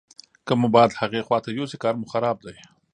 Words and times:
که 0.45 0.53
مو 0.61 0.67
باد 0.75 0.91
هغې 1.01 1.25
خواته 1.27 1.49
یوسي 1.51 1.77
کار 1.83 1.93
مو 1.99 2.05
خراب 2.11 2.37
دی. 2.45 2.57